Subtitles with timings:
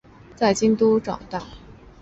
[0.35, 1.43] 在东京都长大。